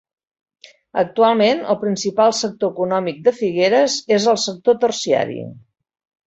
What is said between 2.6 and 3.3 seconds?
econòmic